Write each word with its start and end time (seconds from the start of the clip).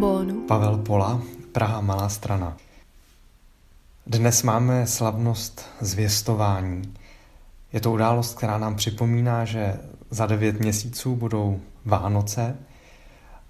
trombónu. 0.00 0.46
Pavel 0.46 0.78
Pola, 0.78 1.20
Praha 1.52 1.80
Malá 1.80 2.08
strana. 2.08 2.56
Dnes 4.06 4.42
máme 4.42 4.86
slavnost 4.86 5.66
zvěstování. 5.80 6.94
Je 7.72 7.80
to 7.80 7.92
událost, 7.92 8.34
která 8.34 8.58
nám 8.58 8.76
připomíná, 8.76 9.44
že 9.44 9.80
za 10.10 10.26
devět 10.26 10.60
měsíců 10.60 11.16
budou 11.16 11.60
Vánoce 11.84 12.56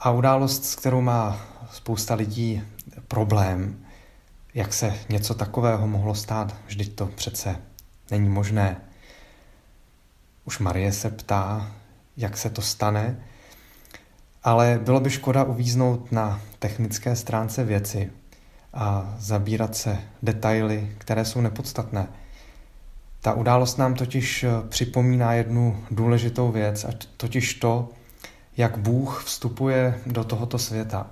a 0.00 0.11
událost, 0.11 0.64
s 0.64 0.75
kterou 0.75 1.00
má 1.00 1.41
spousta 1.73 2.14
lidí 2.14 2.62
problém, 3.09 3.85
jak 4.54 4.73
se 4.73 4.95
něco 5.09 5.35
takového 5.35 5.87
mohlo 5.87 6.14
stát, 6.14 6.57
vždyť 6.67 6.95
to 6.95 7.07
přece 7.07 7.57
není 8.11 8.29
možné. 8.29 8.81
Už 10.45 10.59
Marie 10.59 10.93
se 10.93 11.11
ptá, 11.11 11.73
jak 12.17 12.37
se 12.37 12.51
to 12.51 12.62
stane, 12.62 13.25
ale 14.44 14.80
bylo 14.85 15.00
by 15.00 15.11
škoda 15.11 15.44
uvíznout 15.44 16.12
na 16.12 16.40
technické 16.58 17.17
stránce 17.17 17.64
věci 17.64 18.11
a 18.75 19.14
zabírat 19.18 19.76
se 19.76 19.98
detaily, 20.22 20.93
které 20.98 21.25
jsou 21.25 21.40
nepodstatné. 21.40 22.07
Ta 23.21 23.32
událost 23.32 23.76
nám 23.76 23.95
totiž 23.95 24.45
připomíná 24.68 25.32
jednu 25.32 25.84
důležitou 25.90 26.53
věc, 26.53 26.84
a 26.84 26.89
totiž 27.17 27.54
to, 27.54 27.89
jak 28.57 28.79
Bůh 28.79 29.25
vstupuje 29.25 30.00
do 30.07 30.25
tohoto 30.25 30.59
světa. 30.59 31.07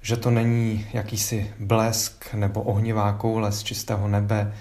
Že 0.00 0.16
to 0.16 0.30
není 0.30 0.86
jakýsi 0.92 1.54
blesk 1.58 2.34
nebo 2.34 2.62
ohnivá 2.62 3.12
koule 3.12 3.52
z 3.52 3.62
čistého 3.62 4.08
nebe, 4.08 4.54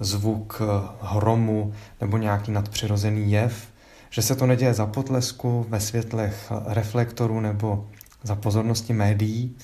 zvuk 0.00 0.62
hromu 1.00 1.74
nebo 2.00 2.16
nějaký 2.16 2.52
nadpřirozený 2.52 3.32
jev, 3.32 3.68
že 4.10 4.22
se 4.22 4.36
to 4.36 4.46
neděje 4.46 4.74
za 4.74 4.86
potlesku, 4.86 5.66
ve 5.68 5.80
světlech 5.80 6.52
reflektorů 6.66 7.40
nebo 7.40 7.86
za 8.22 8.34
pozornosti 8.34 8.92
médií, 8.92 9.56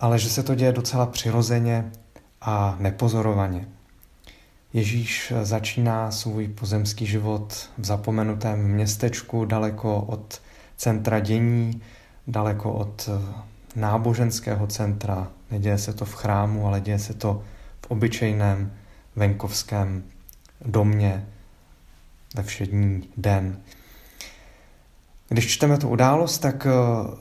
ale 0.00 0.18
že 0.18 0.28
se 0.28 0.42
to 0.42 0.54
děje 0.54 0.72
docela 0.72 1.06
přirozeně 1.06 1.92
a 2.40 2.76
nepozorovaně. 2.80 3.68
Ježíš 4.72 5.32
začíná 5.42 6.10
svůj 6.10 6.48
pozemský 6.48 7.06
život 7.06 7.70
v 7.78 7.84
zapomenutém 7.84 8.68
městečku 8.68 9.44
daleko 9.44 10.00
od 10.00 10.42
centra 10.76 11.20
dění, 11.20 11.82
daleko 12.26 12.72
od 12.72 13.08
náboženského 13.76 14.66
centra. 14.66 15.28
Neděje 15.50 15.78
se 15.78 15.92
to 15.92 16.04
v 16.04 16.14
chrámu, 16.14 16.66
ale 16.66 16.80
děje 16.80 16.98
se 16.98 17.14
to 17.14 17.42
v 17.86 17.90
obyčejném 17.90 18.72
venkovském 19.16 20.04
domě 20.64 21.26
ve 22.36 22.42
všední 22.42 23.08
den. 23.16 23.60
Když 25.28 25.46
čteme 25.46 25.78
tu 25.78 25.88
událost, 25.88 26.38
tak 26.38 26.66
eh, 26.66 26.70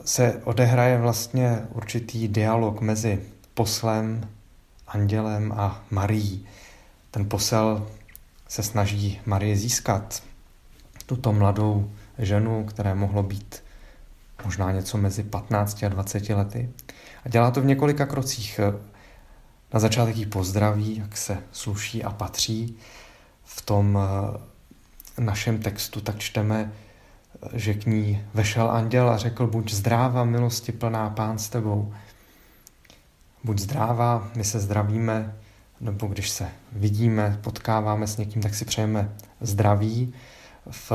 se 0.05 0.41
odehraje 0.43 0.97
vlastně 0.97 1.59
určitý 1.69 2.27
dialog 2.27 2.81
mezi 2.81 3.21
poslem, 3.53 4.29
andělem 4.87 5.51
a 5.51 5.83
Marií. 5.91 6.45
Ten 7.11 7.29
posel 7.29 7.87
se 8.47 8.63
snaží 8.63 9.21
Marie 9.25 9.57
získat 9.57 10.23
tuto 11.05 11.33
mladou 11.33 11.91
ženu, 12.19 12.65
které 12.65 12.95
mohlo 12.95 13.23
být 13.23 13.63
možná 14.45 14.71
něco 14.71 14.97
mezi 14.97 15.23
15 15.23 15.83
a 15.83 15.89
20 15.89 16.29
lety. 16.29 16.69
A 17.25 17.29
dělá 17.29 17.51
to 17.51 17.61
v 17.61 17.65
několika 17.65 18.05
krocích. 18.05 18.59
Na 19.73 19.79
začátek 19.79 20.17
jí 20.17 20.25
pozdraví, 20.25 20.97
jak 20.97 21.17
se 21.17 21.37
sluší 21.51 22.03
a 22.03 22.09
patří. 22.09 22.77
V 23.43 23.61
tom 23.61 23.99
eh, 24.01 24.54
našem 25.17 25.59
textu 25.59 26.01
tak 26.01 26.19
čteme, 26.19 26.71
že 27.53 27.73
k 27.73 27.85
ní 27.85 28.23
vešel 28.33 28.71
anděl 28.71 29.09
a 29.09 29.17
řekl, 29.17 29.47
buď 29.47 29.73
zdráva, 29.73 30.23
milosti 30.23 30.71
plná 30.71 31.09
pán 31.09 31.37
s 31.37 31.49
tebou. 31.49 31.93
Buď 33.43 33.59
zdráva, 33.59 34.27
my 34.35 34.43
se 34.43 34.59
zdravíme, 34.59 35.35
nebo 35.81 36.07
když 36.07 36.29
se 36.29 36.49
vidíme, 36.71 37.39
potkáváme 37.41 38.07
s 38.07 38.17
někým, 38.17 38.41
tak 38.41 38.55
si 38.55 38.65
přejeme 38.65 39.09
zdraví. 39.41 40.13
V 40.69 40.91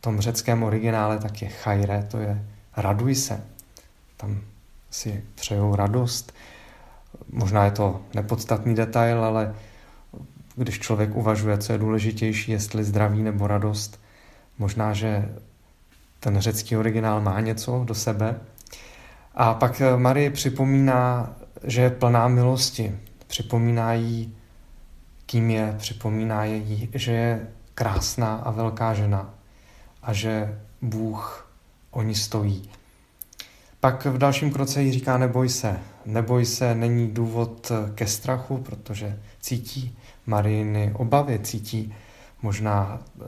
tom 0.00 0.20
řeckém 0.20 0.62
originále 0.62 1.18
tak 1.18 1.42
je 1.42 1.48
chajre, 1.48 2.06
to 2.10 2.18
je 2.18 2.44
raduj 2.76 3.14
se. 3.14 3.44
Tam 4.16 4.40
si 4.90 5.24
přejou 5.34 5.76
radost. 5.76 6.32
Možná 7.32 7.64
je 7.64 7.70
to 7.70 8.00
nepodstatný 8.14 8.74
detail, 8.74 9.24
ale 9.24 9.54
když 10.56 10.78
člověk 10.78 11.16
uvažuje, 11.16 11.58
co 11.58 11.72
je 11.72 11.78
důležitější, 11.78 12.52
jestli 12.52 12.84
zdraví 12.84 13.22
nebo 13.22 13.46
radost, 13.46 14.00
možná, 14.58 14.92
že 14.92 15.28
ten 16.20 16.40
řecký 16.40 16.76
originál 16.76 17.20
má 17.20 17.40
něco 17.40 17.84
do 17.84 17.94
sebe. 17.94 18.40
A 19.34 19.54
pak 19.54 19.82
Marie 19.96 20.30
připomíná, 20.30 21.32
že 21.64 21.82
je 21.82 21.90
plná 21.90 22.28
milosti. 22.28 22.98
Připomíná 23.26 23.92
jí, 23.92 24.36
kým 25.26 25.50
je, 25.50 25.74
připomíná 25.78 26.44
jí, 26.44 26.88
že 26.94 27.12
je 27.12 27.48
krásná 27.74 28.36
a 28.36 28.50
velká 28.50 28.94
žena 28.94 29.34
a 30.02 30.12
že 30.12 30.60
Bůh 30.82 31.50
o 31.90 32.02
ní 32.02 32.14
stojí. 32.14 32.70
Pak 33.80 34.06
v 34.06 34.18
dalším 34.18 34.50
kroce 34.50 34.82
jí 34.82 34.92
říká 34.92 35.18
neboj 35.18 35.48
se. 35.48 35.80
Neboj 36.06 36.44
se 36.44 36.74
není 36.74 37.10
důvod 37.10 37.72
ke 37.94 38.06
strachu, 38.06 38.58
protože 38.58 39.18
cítí 39.40 39.98
Marijiny 40.26 40.92
obavy, 40.94 41.38
cítí 41.38 41.94
možná 42.42 43.00
eh, 43.00 43.24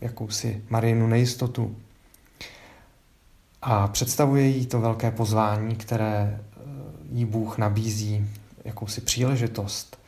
jakousi 0.00 0.62
Marijinu 0.70 1.06
nejistotu. 1.06 1.76
A 3.62 3.88
představuje 3.88 4.46
jí 4.46 4.66
to 4.66 4.80
velké 4.80 5.10
pozvání, 5.10 5.76
které 5.76 6.40
eh, 6.40 6.60
jí 7.12 7.24
Bůh 7.24 7.58
nabízí, 7.58 8.30
jakousi 8.64 9.00
příležitost, 9.00 9.98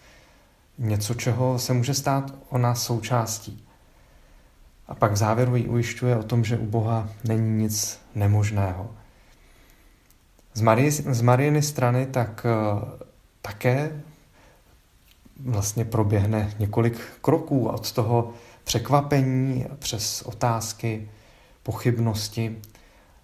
něco, 0.79 1.15
čeho 1.15 1.59
se 1.59 1.73
může 1.73 1.95
stát 1.95 2.35
ona 2.49 2.75
součástí. 2.75 3.63
A 4.89 4.95
pak 4.95 5.13
v 5.13 5.17
závěru 5.17 5.57
ji 5.57 5.69
ujišťuje 5.69 6.17
o 6.17 6.23
tom, 6.23 6.45
že 6.45 6.59
u 6.59 6.67
Boha 6.67 7.09
není 7.25 7.63
nic 7.63 8.01
nemožného. 8.15 8.91
Z, 10.57 10.61
Marie, 10.61 10.93
z 10.93 11.21
Mariiny 11.21 11.63
strany 11.63 12.07
tak 12.07 12.47
uh, 12.47 12.89
také 13.43 14.03
vlastně 15.41 15.85
proběhne 15.85 16.55
několik 16.59 17.01
kroků 17.21 17.69
od 17.69 17.93
toho 17.93 18.33
překvapení 18.65 19.67
přes 19.79 20.23
otázky, 20.23 21.09
pochybnosti, 21.63 22.57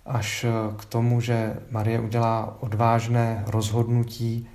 až 0.06 0.46
k 0.76 0.84
tomu, 0.84 1.20
že 1.20 1.56
Marie 1.70 2.00
udělá 2.00 2.56
odvážné 2.60 3.44
rozhodnutí, 3.46 4.48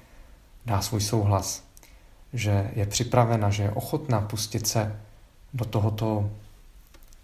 dá 0.65 0.81
svůj 0.81 1.01
souhlas, 1.01 1.63
že 2.33 2.71
je 2.75 2.85
připravena, 2.85 3.49
že 3.49 3.63
je 3.63 3.71
ochotná 3.71 4.21
pustit 4.21 4.67
se 4.67 4.99
do 5.53 5.65
tohoto 5.65 6.29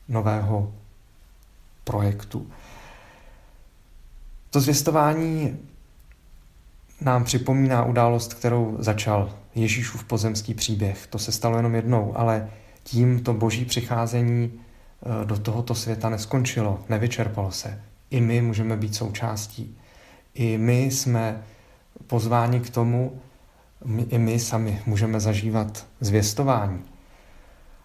nového 0.08 0.74
projektu. 1.84 2.48
To 4.54 4.60
zvěstování 4.60 5.58
nám 7.02 7.24
připomíná 7.24 7.86
událost, 7.86 8.34
kterou 8.34 8.76
začal 8.80 9.34
Ježíšův 9.56 10.04
pozemský 10.04 10.54
příběh. 10.54 11.08
To 11.08 11.20
se 11.20 11.32
stalo 11.32 11.58
jenom 11.58 11.76
jednou, 11.76 12.18
ale 12.18 12.50
tím 12.84 13.24
to 13.24 13.34
boží 13.34 13.66
přicházení 13.66 14.52
eh, 14.52 15.26
do 15.26 15.38
tohoto 15.38 15.76
světa 15.76 16.10
neskončilo, 16.10 16.80
nevyčerpalo 16.90 17.52
se. 17.52 17.82
I 18.10 18.22
my 18.22 18.42
můžeme 18.42 18.78
být 18.78 18.96
součástí. 18.96 19.78
I 20.34 20.58
my 20.58 20.82
jsme 20.84 21.44
pozváni 22.08 22.60
k 22.60 22.70
tomu, 22.70 23.22
i 24.10 24.18
my 24.18 24.40
sami 24.40 24.82
můžeme 24.86 25.20
zažívat 25.20 25.88
zvěstování. 26.00 26.82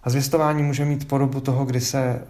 A 0.04 0.10
zvěstování 0.10 0.62
může 0.62 0.84
mít 0.84 1.08
podobu 1.08 1.40
toho, 1.40 1.64
kdy 1.64 1.80
se 1.80 2.26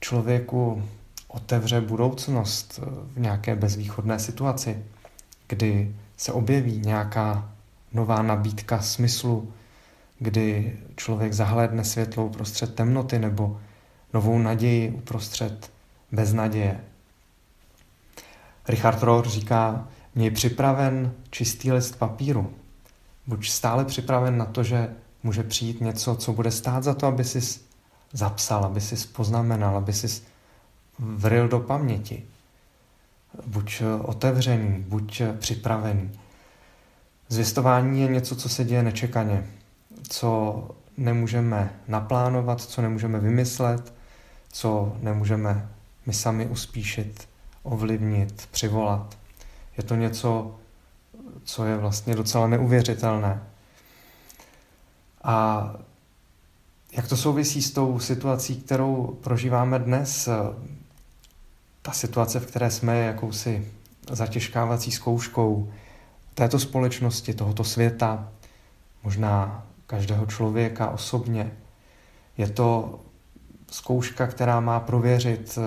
člověku 0.00 0.82
otevře 1.28 1.80
budoucnost 1.80 2.80
v 3.14 3.20
nějaké 3.20 3.56
bezvýchodné 3.56 4.18
situaci, 4.18 4.84
kdy 5.48 5.96
se 6.16 6.32
objeví 6.32 6.78
nějaká 6.78 7.50
nová 7.92 8.22
nabídka 8.22 8.80
smyslu, 8.80 9.52
kdy 10.18 10.76
člověk 10.96 11.32
zahlédne 11.32 11.84
světlo 11.84 12.26
uprostřed 12.26 12.74
temnoty 12.74 13.18
nebo 13.18 13.60
novou 14.14 14.38
naději 14.38 14.90
uprostřed 14.90 15.70
beznaděje. 16.12 16.80
Richard 18.68 19.02
Rohr 19.02 19.28
říká, 19.28 19.88
měj 20.14 20.30
připraven 20.30 21.12
čistý 21.30 21.72
list 21.72 21.96
papíru. 21.98 22.52
Buď 23.26 23.48
stále 23.48 23.84
připraven 23.84 24.38
na 24.38 24.44
to, 24.44 24.62
že 24.62 24.88
může 25.22 25.42
přijít 25.42 25.80
něco, 25.80 26.16
co 26.16 26.32
bude 26.32 26.50
stát 26.50 26.84
za 26.84 26.94
to, 26.94 27.06
aby 27.06 27.24
si 27.24 27.60
zapsal, 28.12 28.64
aby 28.64 28.80
si 28.80 29.08
poznamenal, 29.08 29.76
aby 29.76 29.92
si 29.92 30.22
vril 30.98 31.48
do 31.48 31.60
paměti. 31.60 32.24
Buď 33.46 33.82
otevřený, 34.02 34.84
buď 34.88 35.22
připravený. 35.38 36.10
Zvěstování 37.28 38.00
je 38.00 38.08
něco, 38.08 38.36
co 38.36 38.48
se 38.48 38.64
děje 38.64 38.82
nečekaně, 38.82 39.50
co 40.08 40.70
nemůžeme 40.96 41.80
naplánovat, 41.88 42.60
co 42.60 42.82
nemůžeme 42.82 43.18
vymyslet, 43.18 43.94
co 44.52 44.96
nemůžeme 45.00 45.68
my 46.06 46.12
sami 46.12 46.46
uspíšit, 46.46 47.28
ovlivnit, 47.62 48.48
přivolat. 48.50 49.18
Je 49.76 49.84
to 49.84 49.94
něco, 49.94 50.54
co 51.44 51.64
je 51.64 51.76
vlastně 51.76 52.14
docela 52.14 52.46
neuvěřitelné. 52.46 53.42
A 55.24 55.74
jak 56.92 57.08
to 57.08 57.16
souvisí 57.16 57.62
s 57.62 57.70
tou 57.70 57.98
situací, 57.98 58.60
kterou 58.60 59.18
prožíváme 59.22 59.78
dnes? 59.78 60.28
Ta 61.88 61.94
situace, 61.94 62.40
v 62.40 62.46
které 62.46 62.70
jsme, 62.70 62.98
jakousi 62.98 63.68
zatěžkávací 64.10 64.90
zkouškou 64.90 65.72
této 66.34 66.58
společnosti, 66.58 67.34
tohoto 67.34 67.64
světa, 67.64 68.28
možná 69.04 69.66
každého 69.86 70.26
člověka 70.26 70.90
osobně. 70.90 71.52
Je 72.38 72.48
to 72.48 73.00
zkouška, 73.70 74.26
která 74.26 74.60
má 74.60 74.80
prověřit, 74.80 75.58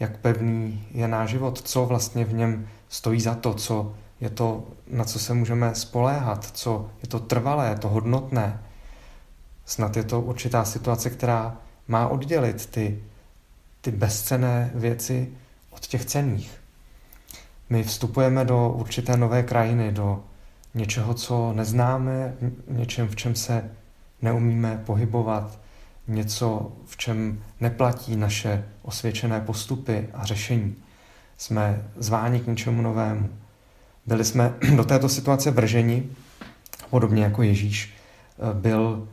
jak 0.00 0.18
pevný 0.18 0.84
je 0.90 1.08
náš 1.08 1.30
život, 1.30 1.60
co 1.60 1.86
vlastně 1.86 2.24
v 2.24 2.32
něm 2.32 2.68
stojí 2.88 3.20
za 3.20 3.34
to, 3.34 3.54
co 3.54 3.94
je 4.20 4.30
to, 4.30 4.64
na 4.90 5.04
co 5.04 5.18
se 5.18 5.34
můžeme 5.34 5.74
spoléhat, 5.74 6.44
co 6.44 6.90
je 7.02 7.08
to 7.08 7.18
trvalé, 7.18 7.76
to 7.76 7.88
hodnotné. 7.88 8.62
Snad 9.66 9.96
je 9.96 10.04
to 10.04 10.20
určitá 10.20 10.64
situace, 10.64 11.10
která 11.10 11.56
má 11.88 12.08
oddělit 12.08 12.66
ty, 12.66 13.02
ty 13.80 13.90
bezcené 13.90 14.70
věci 14.74 15.32
od 15.76 15.86
těch 15.86 16.04
cených. 16.04 16.60
My 17.70 17.82
vstupujeme 17.82 18.44
do 18.44 18.68
určité 18.68 19.16
nové 19.16 19.42
krajiny, 19.42 19.92
do 19.92 20.24
něčeho, 20.74 21.14
co 21.14 21.52
neznáme, 21.52 22.34
něčem, 22.68 23.08
v 23.08 23.16
čem 23.16 23.34
se 23.34 23.70
neumíme 24.22 24.82
pohybovat, 24.86 25.58
něco, 26.08 26.72
v 26.86 26.96
čem 26.96 27.42
neplatí 27.60 28.16
naše 28.16 28.64
osvědčené 28.82 29.40
postupy 29.40 30.08
a 30.14 30.24
řešení. 30.24 30.74
Jsme 31.38 31.88
zváni 31.96 32.40
k 32.40 32.46
něčemu 32.46 32.82
novému. 32.82 33.28
Byli 34.06 34.24
jsme 34.24 34.54
do 34.76 34.84
této 34.84 35.08
situace 35.08 35.50
vrženi, 35.50 36.08
podobně 36.90 37.22
jako 37.22 37.42
Ježíš 37.42 37.94
eh, 37.94 38.54
byl 38.54 39.08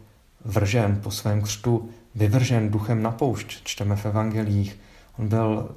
vržen 0.46 1.00
po 1.04 1.12
svém 1.12 1.42
křtu, 1.42 1.90
vyvržen 2.16 2.70
duchem 2.70 3.02
na 3.04 3.12
poušť, 3.12 3.64
čteme 3.64 3.96
v 3.96 4.06
evangelích. 4.06 4.80
On 5.20 5.28
byl 5.28 5.76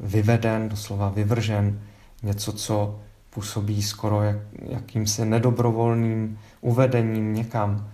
vyveden, 0.00 0.68
doslova 0.68 1.08
vyvržen, 1.08 1.80
něco, 2.22 2.52
co 2.52 3.00
působí 3.30 3.82
skoro 3.82 4.22
jak, 4.22 4.36
jakýmsi 4.68 5.24
nedobrovolným 5.24 6.38
uvedením 6.60 7.34
někam. 7.34 7.90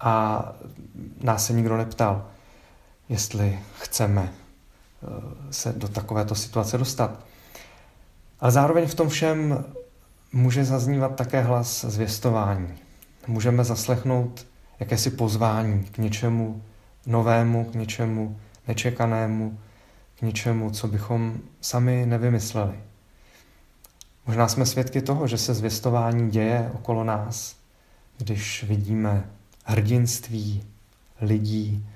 A 0.00 0.44
nás 1.22 1.46
se 1.46 1.52
nikdo 1.52 1.76
neptal, 1.76 2.26
jestli 3.08 3.58
chceme 3.80 4.32
eh, 4.32 5.06
se 5.50 5.72
do 5.72 5.88
takovéto 5.88 6.34
situace 6.34 6.78
dostat. 6.78 7.20
Ale 8.40 8.50
zároveň 8.52 8.86
v 8.86 8.94
tom 8.94 9.08
všem 9.08 9.64
může 10.32 10.64
zaznívat 10.64 11.16
také 11.16 11.42
hlas 11.42 11.84
zvěstování. 11.84 12.74
Můžeme 13.26 13.64
zaslechnout 13.64 14.46
jakési 14.80 15.10
pozvání 15.10 15.84
k 15.84 15.98
něčemu 15.98 16.62
novému, 17.06 17.64
k 17.64 17.74
něčemu 17.74 18.40
nečekanému, 18.68 19.58
k 20.18 20.22
něčemu, 20.22 20.70
co 20.70 20.88
bychom 20.88 21.38
sami 21.60 22.06
nevymysleli. 22.06 22.80
Možná 24.26 24.48
jsme 24.48 24.66
svědky 24.66 25.02
toho, 25.02 25.26
že 25.26 25.38
se 25.38 25.54
zvěstování 25.54 26.30
děje 26.30 26.70
okolo 26.74 27.04
nás, 27.04 27.56
když 28.18 28.64
vidíme 28.64 29.30
hrdinství 29.64 30.64
lidí, 31.20 31.86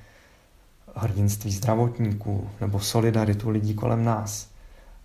hrdinství 0.96 1.52
zdravotníků 1.52 2.50
nebo 2.61 2.81
solidaritu 2.81 3.50
lidí 3.50 3.75
kolem 3.75 4.05
nás, 4.05 4.49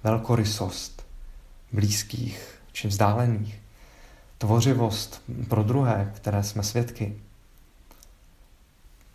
velkorysost 0.04 1.06
blízkých 1.72 2.60
či 2.72 2.88
vzdálených, 2.88 3.62
tvořivost 4.38 5.22
pro 5.48 5.64
druhé, 5.64 6.12
které 6.16 6.44
jsme 6.44 6.64
svědky. 6.64 7.16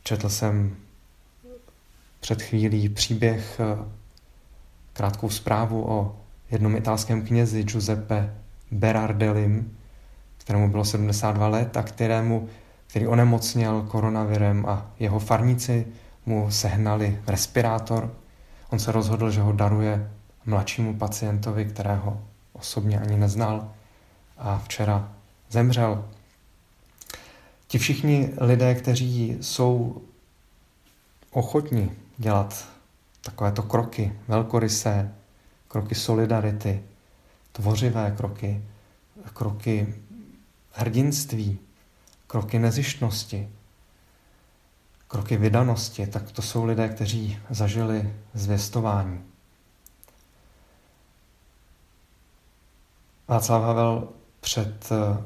Četl 0.02 0.29
jsem 0.29 0.76
před 2.20 2.43
chvílí 2.43 2.88
příběh, 2.88 3.61
krátkou 4.93 5.31
zprávu 5.31 5.84
o 5.88 6.17
jednom 6.50 6.76
italském 6.76 7.22
knězi 7.22 7.64
Giuseppe 7.64 8.34
Berardellim, 8.70 9.76
kterému 10.38 10.69
bylo 10.69 10.84
72 10.84 11.49
let 11.49 11.76
a 11.76 11.82
kterému, 11.82 12.49
který 12.87 13.06
onemocněl 13.06 13.82
koronavirem 13.82 14.67
a 14.67 14.90
jeho 14.99 15.19
farníci 15.19 15.87
mu 16.26 16.50
sehnali 16.50 17.19
respirátor. 17.26 18.14
On 18.70 18.78
se 18.78 18.93
rozhodl, 18.93 19.31
že 19.31 19.40
ho 19.40 19.52
daruje 19.52 20.11
mladšímu 20.46 20.94
pacientovi, 20.94 21.64
kterého 21.64 22.23
osobně 22.52 23.00
ani 23.00 23.16
neznal 23.16 23.73
a 24.38 24.58
včera 24.58 25.12
zemřel. 25.50 26.05
Ti 27.66 27.78
všichni 27.78 28.31
lidé, 28.40 28.75
kteří 28.75 29.37
jsou 29.40 30.02
ochotni 31.31 31.90
dělat 32.20 32.69
takovéto 33.20 33.62
kroky, 33.62 34.19
velkorysé, 34.28 35.14
kroky 35.69 35.94
solidarity, 35.94 36.84
tvořivé 37.52 38.14
kroky, 38.17 38.64
kroky 39.32 39.94
hrdinství, 40.72 41.58
kroky 42.26 42.58
nezištnosti, 42.58 43.49
kroky 45.08 45.37
vydanosti, 45.37 46.06
tak 46.06 46.32
to 46.32 46.43
jsou 46.43 46.64
lidé, 46.64 46.88
kteří 46.88 47.38
zažili 47.50 48.14
zvěstování. 48.34 49.25
Václav 53.28 53.62
Havel 53.62 54.08
před 54.40 54.88
eh, 54.93 55.25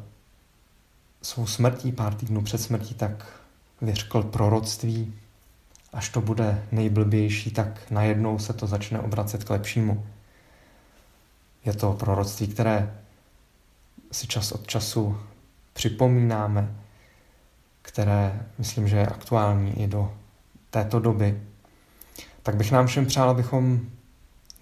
svou 1.22 1.46
smrtí, 1.46 1.92
pár 1.92 2.14
týdnů 2.14 2.42
před 2.42 2.58
smrtí, 2.58 2.94
tak 2.94 3.40
vyřkl 3.80 4.22
proroctví, 4.22 5.14
až 5.94 6.08
to 6.08 6.20
bude 6.20 6.64
nejblbější, 6.72 7.50
tak 7.50 7.90
najednou 7.90 8.38
se 8.38 8.52
to 8.52 8.66
začne 8.66 9.00
obracet 9.00 9.44
k 9.44 9.50
lepšímu. 9.50 10.06
Je 11.64 11.72
to 11.72 11.92
proroctví, 11.92 12.48
které 12.48 12.98
si 14.12 14.26
čas 14.26 14.52
od 14.52 14.66
času 14.66 15.18
připomínáme, 15.72 16.74
které 17.82 18.46
myslím, 18.58 18.88
že 18.88 18.96
je 18.96 19.06
aktuální 19.06 19.82
i 19.82 19.86
do 19.86 20.14
této 20.70 21.00
doby. 21.00 21.42
Tak 22.42 22.56
bych 22.56 22.72
nám 22.72 22.86
všem 22.86 23.06
přál, 23.06 23.30
abychom 23.30 23.80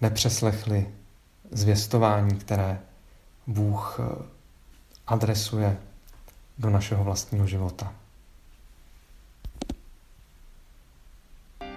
nepřeslechli 0.01 0.89
zvěstování, 1.51 2.35
které 2.35 2.79
Bůh 3.47 3.99
eh, 3.99 4.23
adresuje 5.07 5.77
do 6.57 6.69
našeho 6.69 7.03
vlastního 7.03 7.47
života. 7.47 7.93